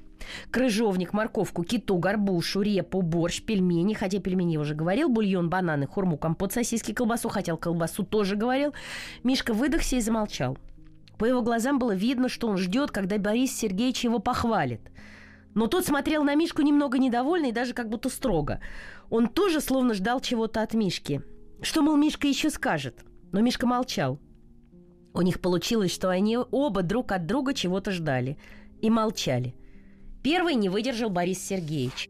[0.52, 3.94] Крыжовник, морковку, киту, горбушу, репу, борщ, пельмени.
[3.94, 5.10] Хотя пельмени уже говорил.
[5.10, 7.30] Бульон, бананы, хурму, компот, сосиски, колбасу.
[7.30, 8.74] Хотел колбасу тоже говорил.
[9.24, 10.58] Мишка выдохся и замолчал.
[11.18, 14.82] По его глазам было видно, что он ждет, когда Борис Сергеевич его похвалит.
[15.54, 18.60] Но тот смотрел на Мишку немного недовольно и даже как будто строго.
[19.10, 21.22] Он тоже словно ждал чего-то от Мишки.
[21.62, 23.06] Что, мол, Мишка еще скажет?
[23.32, 24.20] Но Мишка молчал.
[25.14, 28.38] У них получилось, что они оба друг от друга чего-то ждали–
[28.84, 29.56] и молчали.
[30.24, 32.10] Первый не выдержал Борис Сергеевич.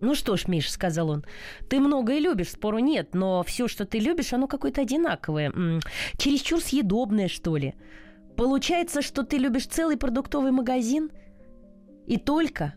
[0.00, 1.24] «Ну что ж, Миш,— сказал он,—
[1.70, 5.82] ты многое любишь, спору нет, но все, что ты любишь, оно какое-то одинаковое, м -м,
[6.18, 7.74] чересчур съедобное, что ли.
[8.36, 11.10] Получается, что ты любишь целый продуктовый магазин?»
[12.06, 12.74] И только.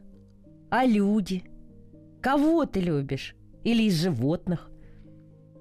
[0.72, 1.44] А люди?
[2.22, 3.36] Кого ты любишь?
[3.64, 4.70] Или из животных?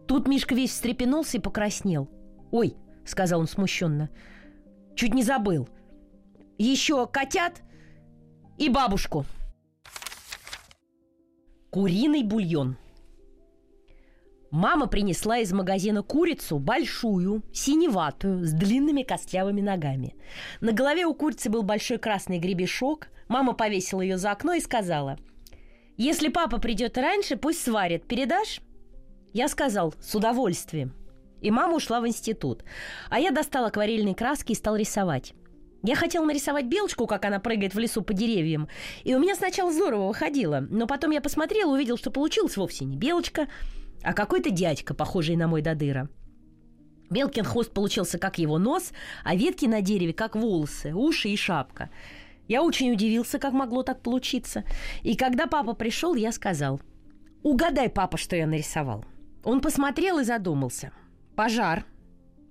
[0.06, 2.08] Тут Мишка весь встрепенулся и покраснел.
[2.50, 4.08] «Ой»,— сказал он смущенно,—
[4.96, 5.68] «чуть не забыл.
[6.56, 7.62] Еще котят
[8.58, 9.24] и бабушку».
[11.70, 12.76] Куриный бульон.
[14.50, 20.14] Мама принесла из магазина курицу большую, синеватую, с длинными костлявыми ногами.
[20.62, 23.08] На голове у курицы был большой красный гребешок.
[23.28, 25.18] Мама повесила ее за окно и сказала,
[25.98, 28.08] «Если папа придет раньше, пусть сварит.
[28.08, 28.62] Передашь?»
[29.34, 30.94] Я сказал «с удовольствием».
[31.42, 32.64] И мама ушла в институт.
[33.10, 35.34] А я достал акварельные краски и стал рисовать.
[35.82, 38.68] Я хотел нарисовать белочку, как она прыгает в лесу по деревьям.
[39.04, 40.66] И у меня сначала здорово выходило.
[40.68, 43.48] Но потом я посмотрел и увидел, что получилась вовсе не белочка,
[44.02, 46.08] а какой-то дядька, похожий на мой Дадыра.
[47.10, 48.92] Белкин хвост получился как его нос,
[49.24, 51.90] а ветки на дереве как волосы, уши и шапка.
[52.48, 54.64] Я очень удивился, как могло так получиться.
[55.02, 56.80] И когда папа пришел, я сказал,
[57.42, 59.04] «Угадай, папа, что я нарисовал».
[59.44, 60.92] Он посмотрел и задумался.
[61.36, 61.84] «Пожар».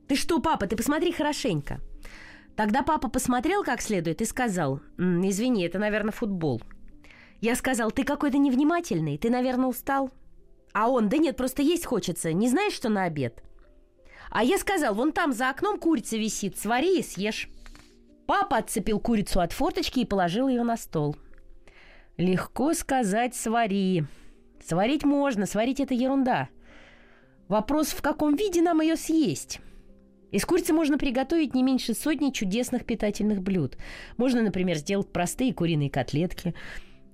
[0.07, 1.81] «Ты что, папа, ты посмотри хорошенько».
[2.57, 6.59] Тогда папа посмотрел как следует и сказал, «Извини, это, наверное, футбол».
[7.39, 10.09] Я сказал, «Ты какой-то невнимательный, ты, наверное, устал».
[10.73, 13.43] А он, «Да нет, просто есть хочется, не знаешь, что на обед?»
[14.31, 17.47] А я сказал, «Вон там за окном курица висит, свари и съешь».
[18.25, 21.15] Папа отцепил курицу от форточки и положил ее на стол.
[22.17, 24.05] Легко сказать «свари».
[24.65, 26.49] Сварить можно, сварить это ерунда.
[27.47, 29.61] Вопрос, в каком виде нам ее съесть?
[30.31, 33.77] Из курицы можно приготовить не меньше сотни чудесных питательных блюд.
[34.17, 36.53] Можно, например, сделать простые куриные котлетки.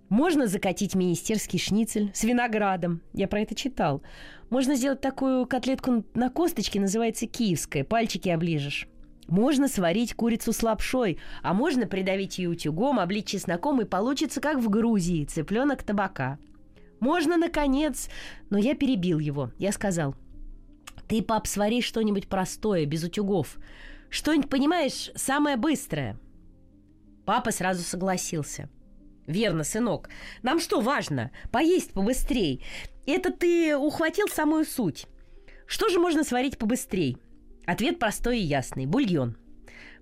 [0.09, 3.01] Можно закатить министерский шницель с виноградом.
[3.13, 4.01] Я про это читал.
[4.49, 7.83] Можно сделать такую котлетку на косточке, называется киевская.
[7.83, 8.87] Пальчики оближешь.
[9.27, 14.57] Можно сварить курицу с лапшой, а можно придавить ее утюгом, облить чесноком, и получится, как
[14.57, 16.39] в Грузии, цыпленок табака.
[16.99, 18.09] Можно, наконец...
[18.49, 19.51] Но я перебил его.
[19.57, 20.15] Я сказал,
[21.07, 23.57] ты, пап, свари что-нибудь простое, без утюгов.
[24.09, 26.19] Что-нибудь, понимаешь, самое быстрое.
[27.25, 28.69] Папа сразу согласился.
[29.27, 30.09] Верно, сынок.
[30.41, 31.31] Нам что важно?
[31.51, 32.63] Поесть побыстрей.
[33.05, 35.07] Это ты ухватил самую суть.
[35.65, 37.17] Что же можно сварить побыстрей?
[37.65, 38.85] Ответ простой и ясный.
[38.85, 39.37] Бульон.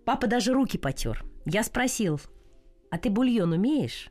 [0.06, 1.23] Папа даже руки потер.
[1.45, 2.19] Я спросил,
[2.89, 4.11] а ты бульон умеешь?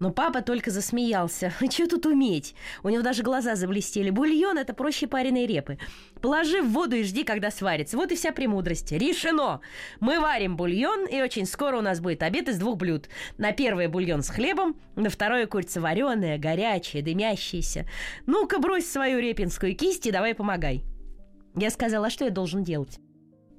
[0.00, 1.52] Но папа только засмеялся.
[1.70, 2.54] Что тут уметь?
[2.82, 4.08] У него даже глаза заблестели.
[4.08, 5.78] Бульон– это проще пареной репы.
[6.22, 7.98] Положи в воду и жди, когда сварится.
[7.98, 8.92] Вот и вся премудрость.
[8.92, 9.60] Решено!
[10.00, 13.08] Мы варим бульон, и очень скоро у нас будет обед из двух блюд.
[13.36, 17.86] На первое бульон с хлебом, на второе курица вареная, горячая, дымящаяся.
[18.24, 20.82] Ну-ка, брось свою репинскую кисть и давай помогай.
[21.54, 22.98] Я сказала, а что я должен делать?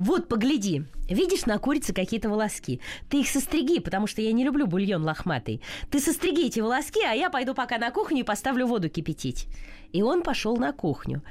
[0.01, 0.85] Вот, погляди.
[1.07, 2.81] Видишь на курице какие-то волоски.
[3.07, 5.61] Ты их состриги, потому что я не люблю бульон лохматый.
[5.91, 9.45] Ты состриги эти волоски, а я пойду пока на кухню и поставлю воду кипятить.
[9.91, 11.21] И он пошел на кухню.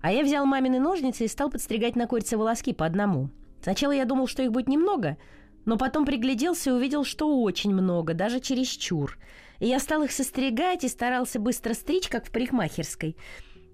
[0.00, 3.30] А я взял мамины ножницы и стал подстригать на курице волоски по одному.
[3.64, 5.16] Сначала я думал, что их будет немного,
[5.64, 9.18] но потом пригляделся и увидел, что очень много, даже чересчур.
[9.58, 13.16] И я стал их состригать и старался быстро стричь, как в парикмахерской.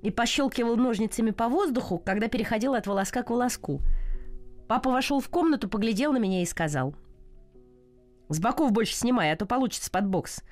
[0.00, 3.82] И пощелкивал ножницами по воздуху, когда переходил от волоска к волоску–
[4.68, 6.94] Папа вошел в комнату, поглядел на меня и сказал.
[8.28, 10.42] «С боков больше снимай, а то получится под бокс».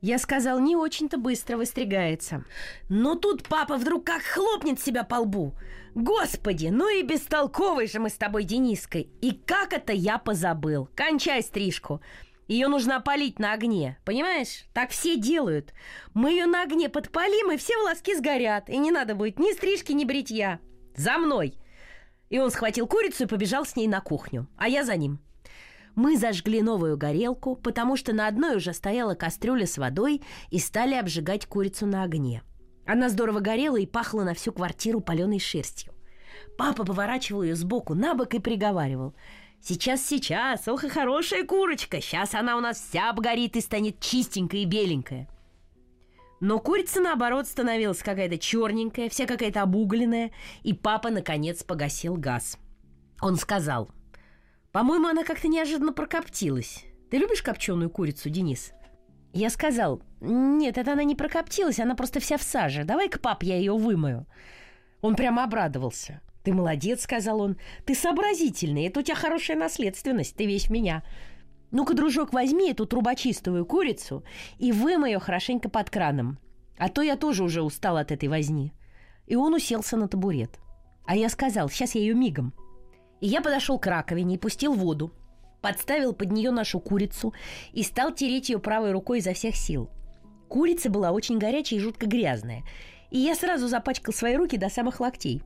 [0.00, 2.44] Я сказал, не очень-то быстро выстригается.
[2.88, 5.54] Но тут папа вдруг как хлопнет себя по лбу.
[5.96, 9.10] Господи, ну и бестолковый же мы с тобой, Дениской.
[9.20, 10.88] И как это я позабыл.
[10.94, 12.00] Кончай стрижку.
[12.46, 14.66] Ее нужно опалить на огне, понимаешь?
[14.72, 15.74] Так все делают.
[16.14, 18.70] Мы ее на огне подпалим, и все волоски сгорят.
[18.70, 20.60] И не надо будет ни стрижки, ни бритья.
[20.94, 21.58] За мной!»
[22.30, 25.18] И он схватил курицу и побежал с ней на кухню, а я за ним.
[25.94, 30.94] Мы зажгли новую горелку, потому что на одной уже стояла кастрюля с водой и стали
[30.94, 32.42] обжигать курицу на огне.
[32.86, 35.92] Она здорово горела и пахла на всю квартиру паленой шерстью.
[36.56, 39.14] Папа поворачивал ее сбоку на бок и приговаривал.
[39.60, 42.00] «Сейчас, сейчас, ох и хорошая курочка!
[42.00, 45.28] Сейчас она у нас вся обгорит и станет чистенькая и беленькая!»
[46.40, 50.30] Но курица, наоборот, становилась какая-то черненькая, вся какая-то обугленная,
[50.62, 52.58] и папа, наконец, погасил газ.
[53.20, 53.90] Он сказал,
[54.70, 56.84] «По-моему, она как-то неожиданно прокоптилась.
[57.10, 58.72] Ты любишь копченую курицу, Денис?»
[59.32, 62.84] Я сказал, «Нет, это она не прокоптилась, она просто вся в саже.
[62.84, 64.26] Давай-ка, пап, я ее вымою».
[65.00, 66.20] Он прямо обрадовался.
[66.44, 67.58] «Ты молодец»,— сказал он.
[67.84, 71.02] «Ты сообразительный, это у тебя хорошая наследственность, ты весь меня».
[71.70, 74.24] Ну-ка, дружок, возьми эту трубочистую курицу
[74.58, 76.38] и вымой ее хорошенько под краном.
[76.78, 78.72] А то я тоже уже устал от этой возни.
[79.26, 80.58] И он уселся на табурет.
[81.04, 82.54] А я сказал, сейчас я ее мигом.
[83.20, 85.12] И я подошел к раковине и пустил воду.
[85.60, 87.34] подставил под нее нашу курицу
[87.72, 89.90] и стал тереть ее правой рукой изо всех сил.
[90.48, 92.62] Курица была очень горячая и жутко грязная,
[93.10, 95.42] и я сразу запачкал свои руки до самых локтей.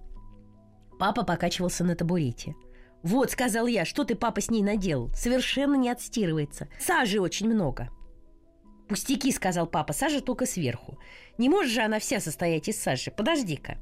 [0.98, 2.54] Папа покачивался на табурете.
[3.02, 5.10] «Вот»,— сказал я,— «что ты, папа, с ней наделал?
[5.14, 6.68] Совершенно не отстирывается.
[6.78, 7.90] Сажи очень много».
[8.88, 10.98] «Пустяки»,— сказал папа,— «сажа только сверху.
[11.38, 13.10] Не может же она вся состоять из сажи.
[13.10, 13.78] Подожди-ка».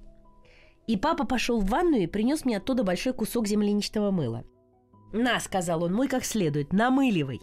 [0.86, 4.44] И папа пошел в ванную и принес мне оттуда большой кусок земляничного мыла.
[5.12, 7.40] «На»,— сказал он,— «мой как следует, намыливай».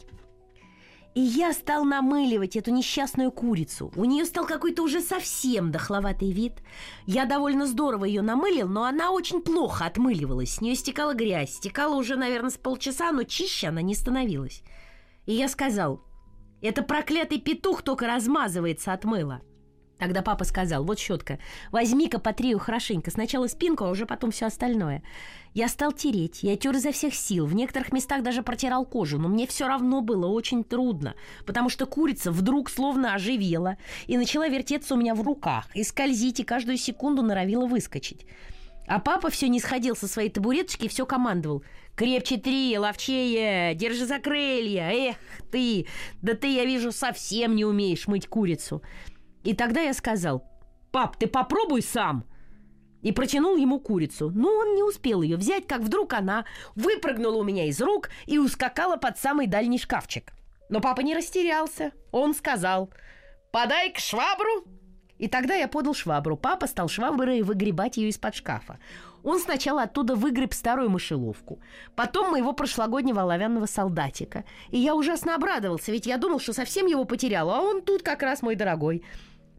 [1.17, 3.91] И я стал намыливать эту несчастную курицу.
[3.95, 6.61] У нее стал какой-то уже совсем дохловатый вид.
[7.07, 10.53] Я довольно здорово ее намылил, но она очень плохо отмыливалась.
[10.53, 11.55] С нее стекала грязь.
[11.55, 14.61] Стекала уже, наверное, с полчаса, но чище она не становилась.
[15.25, 16.03] И я сказал,
[16.61, 19.41] это проклятый петух только размазывается от мыла.
[19.97, 21.39] Тогда папа сказал, вот щетка,
[21.71, 25.01] возьми-ка потри ее хорошенько, сначала спинку, а уже потом все остальное.
[25.53, 29.27] Я стал тереть, я тер изо всех сил, в некоторых местах даже протирал кожу, но
[29.27, 31.15] мне все равно было очень трудно,
[31.47, 36.39] потому что курица вдруг словно оживела и начала вертеться у меня в руках, и скользить,
[36.39, 38.27] и каждую секунду норовила выскочить.
[38.87, 41.63] А папа все не сходил со своей табуреточки и все командовал.
[41.97, 44.91] «Крепче три, ловчее, держи за крылья!
[44.91, 45.17] Эх
[45.51, 45.87] ты!
[46.21, 48.81] Да ты, я вижу, совсем не умеешь мыть курицу!»
[49.43, 50.43] И тогда я сказал,
[50.91, 52.25] «Пап, ты попробуй сам!»
[53.01, 54.31] И протянул ему курицу.
[54.33, 56.45] Но он не успел ее взять, как вдруг она
[56.75, 60.33] выпрыгнула у меня из рук и ускакала под самый дальний шкафчик.
[60.69, 61.91] Но папа не растерялся.
[62.11, 62.89] Он сказал,
[63.51, 64.65] «Подай-ка швабру!»
[65.17, 66.37] И тогда я подал швабру.
[66.37, 68.79] Папа стал шваброй выгребать ее из-под шкафа.
[69.27, 71.59] Он сначала оттуда выгреб старую мышеловку,
[71.97, 74.45] потом моего прошлогоднего оловянного солдатика.
[74.69, 78.21] И я ужасно обрадовался, ведь я думал, что совсем его потерял, а он тут как
[78.21, 79.03] раз мой дорогой.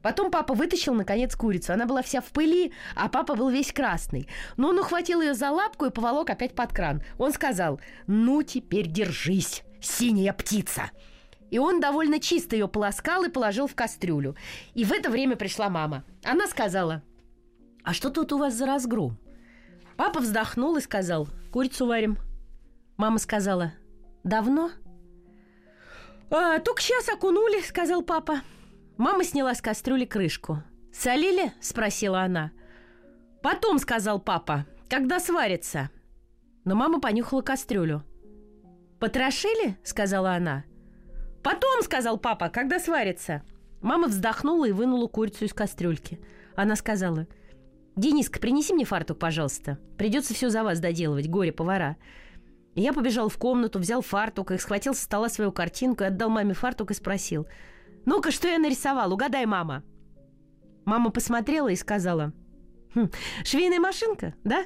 [0.00, 1.74] Потом папа вытащил, наконец, курицу.
[1.74, 4.26] Она была вся в пыли, а папа был весь красный.
[4.57, 7.02] Но он ухватил ее за лапку и поволок опять под кран.
[7.18, 10.92] Он сказал, ну теперь держись, синяя птица.
[11.50, 14.35] И он довольно чисто ее полоскал и положил в кастрюлю.
[14.72, 16.04] И в это время пришла мама.
[16.24, 17.02] Она сказала,
[17.85, 19.18] а что тут у вас за разгром?
[19.98, 22.18] Папа вздохнул и сказал, курицу варим.
[22.96, 23.72] Мама сказала,
[24.22, 24.70] давно?
[26.30, 28.42] А, только сейчас окунули, сказал папа.
[28.96, 30.62] Мама сняла с кастрюли крышку.
[30.92, 32.52] «Солили?»– спросила она.
[33.42, 35.90] «Потом»,– сказал папа,– «когда сварится».
[36.64, 38.04] Но мама понюхала кастрюлю.
[39.00, 40.64] «Потрошили?»– сказала она.
[41.42, 43.42] «Потом»,– сказал папа,– «когда сварится».
[43.80, 46.20] Мама вздохнула и вынула курицу из кастрюльки.
[46.54, 47.26] Она сказала,
[47.98, 49.78] «Дениска, принеси мне фартук, пожалуйста.
[49.98, 51.96] Придется все за вас доделывать, горе-повара».
[52.74, 56.92] Я побежал в комнату, взял фартук, и схватил со стола свою картинку отдал маме фартук
[56.92, 57.46] и спросил–
[58.08, 59.12] ну-ка, что я нарисовал?
[59.12, 59.82] Угадай, мама.
[60.87, 62.32] Мама посмотрела и сказала.
[62.94, 63.11] Хм,
[63.44, 64.64] швейная машинка, да?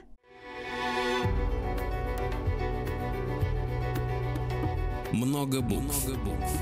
[5.12, 6.06] Много букв.
[6.06, 6.60] Много букв.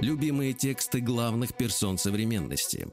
[0.00, 2.88] Любимые тексты главных персон современности.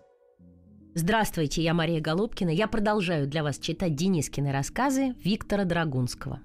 [1.02, 2.50] Здравствуйте, я Мария Голубкина.
[2.50, 6.42] Я продолжаю для вас читать Денискины рассказы Виктора Драгунского.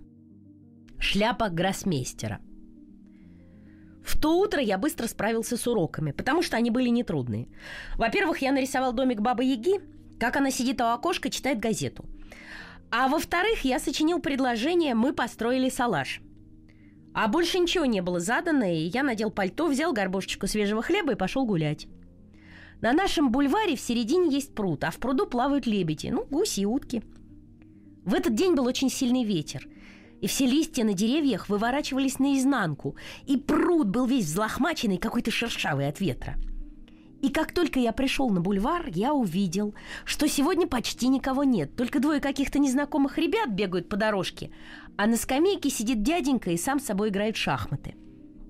[1.00, 2.38] Шляпа гроссмейстера–
[4.04, 7.48] в то утро я быстро справился с уроками, потому что они были нетрудные.
[7.96, 9.80] Во-первых, я нарисовал домик Бабы Яги,
[10.20, 12.04] как она сидит у окошка, читает газету.
[12.92, 16.20] А во-вторых, я сочинил предложение «Мы построили салаш».
[17.12, 21.16] А больше ничего не было задано, и я надел пальто, взял горбушечку свежего хлеба и
[21.16, 21.88] пошел гулять.
[22.80, 26.66] На нашем бульваре в середине есть пруд, а в пруду плавают лебеди, ну, гуси и
[26.66, 27.02] утки.
[28.04, 29.66] В этот день был очень сильный ветер–
[30.24, 36.00] и все листья на деревьях выворачивались наизнанку, и пруд был весь взлохмаченный, какой-то шершавый от
[36.00, 36.36] ветра.
[37.20, 39.74] И как только я пришел на бульвар, я увидел,
[40.06, 44.50] что сегодня почти никого нет, только двое каких-то незнакомых ребят бегают по дорожке,
[44.96, 47.94] а на скамейке сидит дяденька и сам с собой играет в шахматы.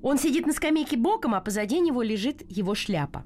[0.01, 3.25] Он сидит на скамейке боком, а позади него лежит его шляпа.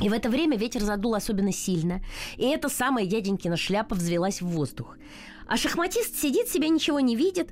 [0.00, 2.02] И в это время ветер задул особенно сильно,
[2.36, 4.96] и эта самая дяденькина шляпа взвелась в воздух.
[5.46, 7.50] А шахматист сидит себе, ничего не видит,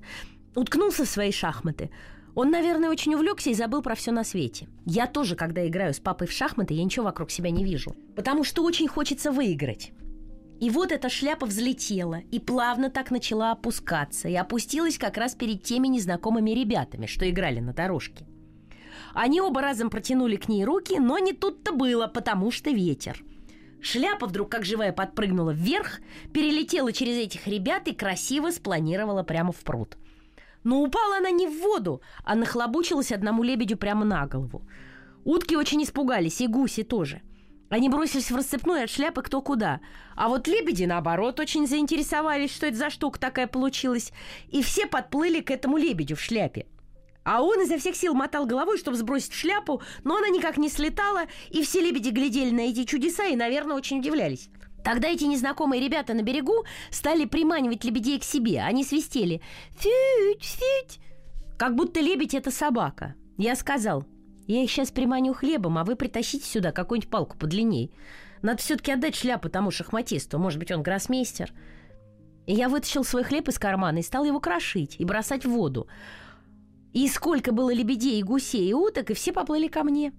[0.55, 1.91] уткнулся в свои шахматы.
[2.35, 4.69] Он, наверное, очень увлекся и забыл про все на свете.
[4.87, 7.95] Я тоже, когда играю с папой в шахматы, я ничего вокруг себя не вижу.
[8.15, 9.93] Потому что очень хочется выиграть.
[10.61, 15.63] И вот эта шляпа взлетела и плавно так начала опускаться, и опустилась как раз перед
[15.63, 18.27] теми незнакомыми ребятами, что играли на дорожке.
[19.15, 23.23] Они оба разом протянули к ней руки, но не тут-то было, потому что ветер.
[23.83, 26.01] Шляпа вдруг, как живая, подпрыгнула вверх,
[26.33, 29.97] перелетела через этих ребят и красиво спланировала прямо в пруд.
[30.65, 34.63] Но упала она не в воду, а нахлобучилась одному лебедю прямо на голову.
[35.25, 37.23] Утки очень испугались, и гуси тоже.
[37.71, 39.81] Они бросились в рассыпную от шляпы кто куда.
[40.17, 44.13] А вот лебеди, наоборот, очень заинтересовались, что это за штука такая получилась.
[44.49, 46.67] И все подплыли к этому лебедю в шляпе.
[47.31, 51.27] А он изо всех сил мотал головой, чтобы сбросить шляпу, но она никак не слетала,
[51.49, 54.51] и все лебеди глядели на эти чудеса и, наверное, очень удивлялись.
[54.83, 58.63] Тогда эти незнакомые ребята на берегу стали приманивать лебедей к себе.
[58.63, 59.41] Они свистели
[59.79, 60.99] «Фють, фють!»
[61.57, 63.15] Как будто лебедь— это собака.
[63.39, 64.05] Я сказал,
[64.49, 67.93] я их сейчас приманю хлебом, а вы притащите сюда какую-нибудь палку подлинней.
[68.43, 70.41] Надо все-таки отдать шляпу тому шахматисту.
[70.41, 71.53] Может быть, он гроссмейстер.
[72.47, 75.87] И я вытащил свой хлеб из кармана и стал его крошить и бросать в воду.
[76.93, 80.13] И сколько было лебедей и гусей и уток, и все поплыли ко мне.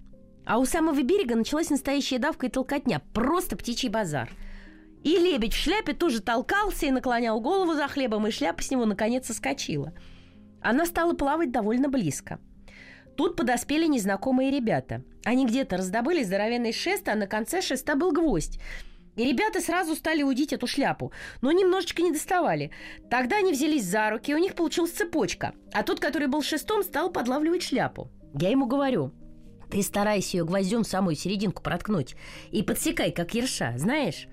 [0.44, 3.02] А у самого берега началась настоящая давка и толкотня.
[3.12, 4.30] Просто птичий базар.
[5.04, 8.86] И лебедь в шляпе тоже толкался и наклонял голову за хлебом, и шляпа с него
[8.86, 9.92] наконец соскочила.
[10.60, 12.38] Она стала плавать довольно близко.
[13.16, 15.02] Тут подоспели незнакомые ребята.
[15.24, 18.58] Они где-то раздобыли здоровенный шест, а на конце шеста был гвоздь.
[19.16, 22.70] И ребята сразу стали удить эту шляпу, но немножечко не доставали.
[23.10, 25.52] Тогда они взялись за руки, и у них получилась цепочка.
[25.72, 28.10] А тот, который был шестом, стал подлавливать шляпу.
[28.34, 29.12] Я ему говорю,
[29.70, 32.14] ты старайся ее гвоздем в самую серединку проткнуть
[32.50, 34.28] и подсекай, как ерша, знаешь?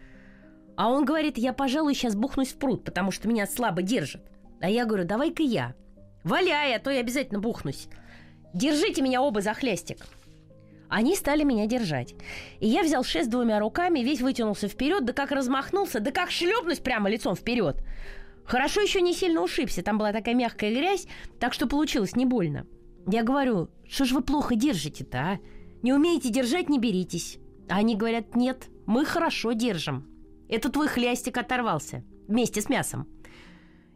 [0.78, 4.22] А он говорит, я, пожалуй, сейчас бухнусь в пруд, потому что меня слабо держит.
[4.62, 5.76] А я говорю, давай-ка я.
[6.24, 7.88] Валяй, а то я обязательно бухнусь.
[8.54, 10.06] Держите меня оба за хлястик.
[10.90, 12.16] Они стали меня держать.
[12.60, 16.80] И я взял шест двумя руками, весь вытянулся вперед, да как размахнулся, да как шлепнусь
[16.80, 17.84] прямо лицом вперед.
[18.44, 21.06] Хорошо еще не сильно ушибся, там была такая мягкая грязь,
[21.40, 22.66] так что получилось не больно.
[23.06, 25.40] Я говорю, что ж вы плохо держите-то, а?
[25.84, 27.38] Не умеете держать, не беритесь.
[27.70, 30.08] А они говорят, нет, мы хорошо держим.
[30.50, 33.08] Это твой хлястик оторвался вместе с мясом.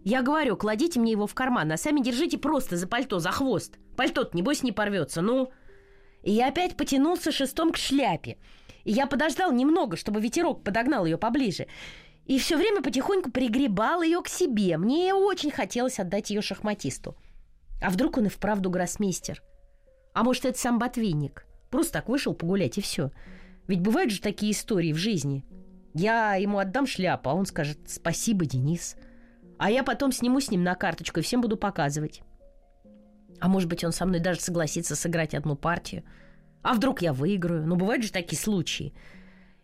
[0.04, 3.80] Я говорю, кладите мне его в карман, а сами держите просто за пальто, за хвост.
[3.98, 5.50] Пальто-то, небось, не порвется, ну...
[6.24, 8.38] И я опять потянулся шестом к шляпе.
[8.84, 11.68] И я подождал немного, чтобы ветерок подогнал ее поближе.
[12.26, 14.78] И все время потихоньку пригребал ее к себе.
[14.78, 17.18] Мне очень хотелось отдать ее шахматисту.
[17.82, 19.44] А вдруг он и вправду гроссмейстер?
[20.14, 21.46] А может, это сам ботвинник?
[21.70, 23.12] Просто так вышел погулять и все.
[23.68, 25.44] Ведь бывают же такие истории в жизни.
[25.94, 28.96] Я ему отдам шляпу, а он скажет «Спасибо, Денис».
[29.58, 32.22] А я потом сниму с ним на карточку и всем буду показывать.
[33.40, 36.04] А может быть, он со мной даже согласится сыграть одну партию.
[36.62, 37.66] А вдруг я выиграю?
[37.66, 38.94] Ну, бывают же такие случаи.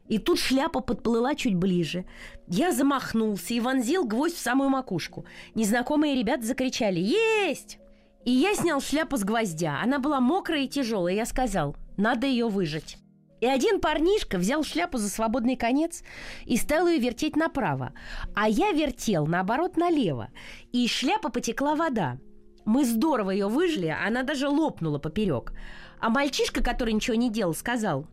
[0.10, 2.06] И тут шляпа подплыла чуть ближе.
[2.48, 5.26] Я замахнулся и вонзил гвоздь в самую макушку.
[5.54, 7.78] Незнакомые ребята закричали «Есть!»
[8.26, 9.80] И я снял шляпу с гвоздя.
[9.82, 11.14] Она была мокрая и тяжелая.
[11.14, 12.98] Я сказал, надо ее выжать.
[13.40, 16.04] И один парнишка взял шляпу за свободный конец
[16.46, 17.94] и стал ее вертеть направо.
[18.36, 20.30] А я вертел, наоборот, налево.
[20.74, 22.18] И из шляпы потекла вода.
[22.66, 25.54] Мы здорово ее выжили, она даже лопнула поперек.
[26.00, 28.08] А мальчишка, который ничего не делал, сказал,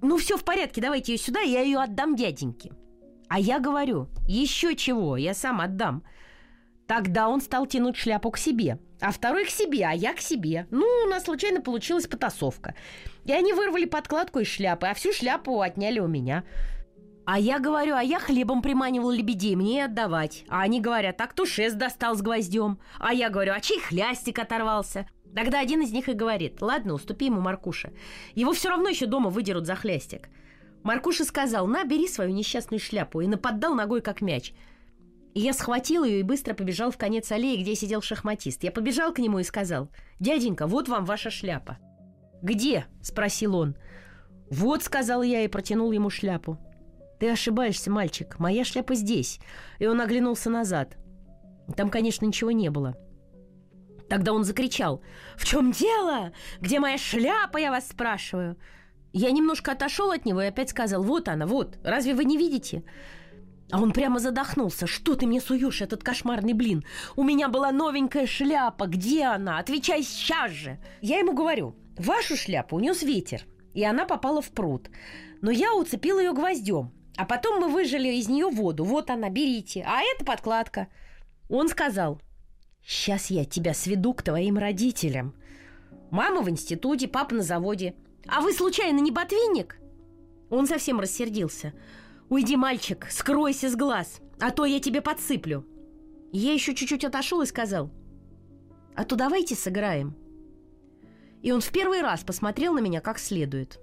[0.00, 2.72] ну все в порядке, давайте ее сюда, я ее отдам дяденьке.
[3.28, 6.02] А я говорю, еще чего, я сам отдам.
[6.86, 10.66] Тогда он стал тянуть шляпу к себе, а второй к себе, а я к себе.
[10.70, 12.74] Ну, у нас случайно получилась потасовка.
[13.24, 16.44] И они вырвали подкладку из шляпы, а всю шляпу отняли у меня.
[17.24, 20.44] А я говорю, а я хлебом приманивал лебедей, мне отдавать.
[20.48, 22.80] А они говорят, а кто шест достал с гвоздем?
[22.98, 25.06] А я говорю, а чей хлястик оторвался?
[25.34, 27.92] Тогда один из них и говорит, ладно, уступи ему Маркуша.
[28.34, 30.28] Его все равно еще дома выдерут за хлястик.
[30.82, 34.52] Маркуша сказал, на, бери свою несчастную шляпу, и наподдал ногой, как мяч.
[35.34, 38.64] И я схватил ее и быстро побежал в конец аллеи, где сидел шахматист.
[38.64, 41.78] Я побежал к нему и сказал, дяденька, вот вам ваша шляпа.
[42.42, 43.76] «Где?»– спросил он.
[44.50, 46.58] «Вот»,– сказал я и протянул ему шляпу.
[47.22, 48.40] «Ты ошибаешься, мальчик.
[48.40, 49.38] Моя шляпа здесь».
[49.78, 50.96] И он оглянулся назад.
[51.76, 52.96] Там, конечно, ничего не было.
[54.08, 55.02] Тогда он закричал.
[55.36, 56.32] «В чем дело?
[56.58, 58.56] Где моя шляпа, я вас спрашиваю?»
[59.12, 62.82] Я немножко отошел от него и опять сказал, вот она, вот, разве вы не видите?
[63.70, 64.88] А он прямо задохнулся.
[64.88, 66.82] Что ты мне суешь, этот кошмарный блин?
[67.14, 68.88] У меня была новенькая шляпа.
[68.88, 69.58] Где она?
[69.58, 70.80] Отвечай сейчас же.
[71.02, 73.44] Я ему говорю, вашу шляпу унес ветер,
[73.74, 74.90] и она попала в пруд.
[75.40, 76.90] Но я уцепил ее гвоздем.
[77.16, 78.84] А потом мы выжили из нее воду.
[78.84, 79.84] Вот она, берите.
[79.86, 80.88] А это подкладка.
[81.48, 82.20] Он сказал,
[82.84, 85.34] сейчас я тебя сведу к твоим родителям.
[86.10, 87.94] Мама в институте, папа на заводе.
[88.26, 89.78] А вы случайно не ботвинник?
[90.50, 91.72] Он совсем рассердился.
[92.28, 95.66] Уйди, мальчик, скройся с глаз, а то я тебе подсыплю.
[96.32, 97.90] Я еще чуть-чуть отошел и сказал,
[98.94, 100.16] а то давайте сыграем.
[101.42, 103.80] И он в первый раз посмотрел на меня как следует.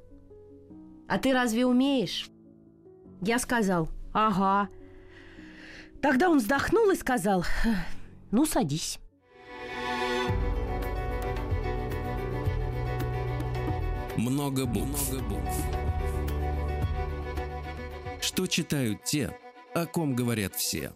[1.08, 2.30] А ты разве умеешь?
[3.22, 4.70] Я сказал, ага.
[6.02, 7.46] Тогда он вздохнул и сказал,
[8.32, 9.00] ну, садись.
[14.16, 15.12] Много букв.
[18.22, 19.36] что читают те,
[19.74, 20.94] о ком говорят все.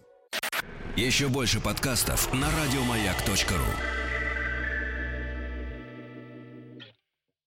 [0.96, 4.03] Еще больше подкастов на радиомаяк.ру.